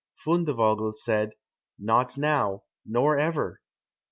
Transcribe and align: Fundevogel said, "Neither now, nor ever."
Fundevogel 0.25 0.95
said, 0.95 1.33
"Neither 1.77 2.19
now, 2.19 2.63
nor 2.83 3.19
ever." 3.19 3.61